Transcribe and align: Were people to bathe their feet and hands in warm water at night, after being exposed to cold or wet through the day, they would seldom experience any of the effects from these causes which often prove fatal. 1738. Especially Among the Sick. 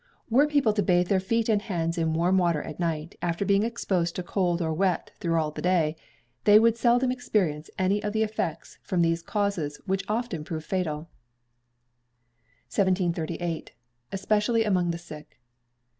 Were 0.31 0.47
people 0.47 0.73
to 0.73 0.81
bathe 0.81 1.09
their 1.09 1.19
feet 1.19 1.47
and 1.47 1.61
hands 1.61 1.95
in 1.95 2.15
warm 2.15 2.39
water 2.39 2.63
at 2.63 2.79
night, 2.79 3.13
after 3.21 3.45
being 3.45 3.61
exposed 3.61 4.15
to 4.15 4.23
cold 4.23 4.59
or 4.59 4.73
wet 4.73 5.11
through 5.19 5.51
the 5.55 5.61
day, 5.61 5.95
they 6.43 6.57
would 6.57 6.75
seldom 6.75 7.11
experience 7.11 7.69
any 7.77 8.01
of 8.01 8.11
the 8.11 8.23
effects 8.23 8.79
from 8.81 9.03
these 9.03 9.21
causes 9.21 9.79
which 9.85 10.03
often 10.07 10.43
prove 10.43 10.65
fatal. 10.65 11.01
1738. 12.73 13.73
Especially 14.11 14.63
Among 14.63 14.89
the 14.89 14.97
Sick. 14.97 15.39